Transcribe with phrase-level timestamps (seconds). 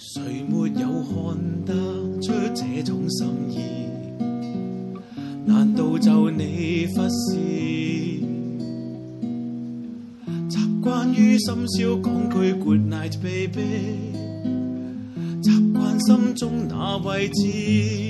[0.00, 1.74] 谁没有看得
[2.22, 3.58] 出这种心意？
[5.44, 7.40] 难道就你忽视？
[10.48, 13.96] 习惯于深宵讲句 Good night baby，
[15.42, 18.06] 习惯心中那位置，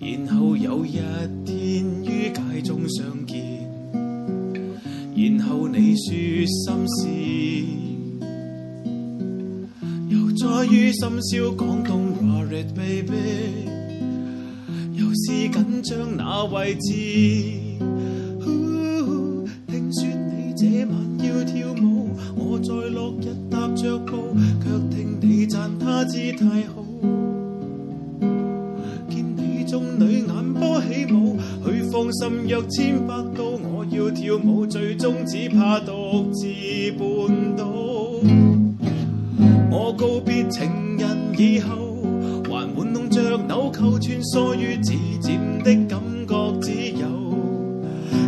[0.00, 3.42] 然后有一天于街中相见，
[5.16, 7.57] 然后你说心事。
[10.40, 13.66] 在於深宵講东 h a r t e d baby，
[14.94, 16.92] 又是緊張那位置。
[19.66, 24.28] 听说你这晚要跳舞，我在落日踏着步，
[24.62, 26.84] 却听你赞他姿态好。
[29.10, 36.46] 见你众女眼波起舞，许放心约千百度，我要跳舞，最终只怕独自
[36.96, 38.07] 半倒。
[39.80, 41.76] 我告别情人以后，
[42.48, 47.06] 还玩弄着纽扣，穿梭于指尖的感觉，只有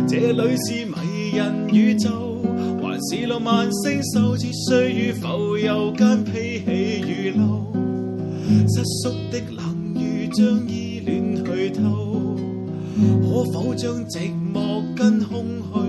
[0.07, 2.37] 这里是迷人宇宙，
[2.81, 4.33] 还是浪漫星宿？
[4.37, 7.65] 似碎与浮游间披起雨露，
[8.69, 12.37] 失速的冷雨将依恋去偷，
[13.23, 15.80] 可否将寂寞跟空虚？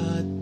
[0.00, 0.39] at